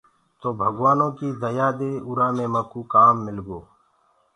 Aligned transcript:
تو 0.39 0.47
ڀگوآنو 0.59 1.07
ڪيٚ 1.17 1.37
ديا 1.41 1.67
دي 1.79 1.91
اُرا 2.07 2.27
مي 2.37 2.45
مڪوٚ 2.53 2.89
ڪام 2.93 3.13
مِل 3.25 3.37
گو۔ 3.47 3.59